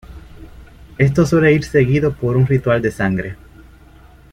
Esto 0.97 1.27
suele 1.27 1.53
ir 1.53 1.63
seguido 1.63 2.11
por 2.11 2.35
un 2.35 2.47
ritual 2.47 2.81
de 2.81 2.89
sangre. 2.89 3.35